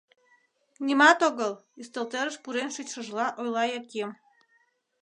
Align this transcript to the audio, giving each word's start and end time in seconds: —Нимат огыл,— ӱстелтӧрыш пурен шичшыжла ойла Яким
—Нимат 0.85 1.19
огыл,— 1.29 1.53
ӱстелтӧрыш 1.81 2.35
пурен 2.43 2.69
шичшыжла 2.75 3.27
ойла 3.41 3.63
Яким 3.79 4.09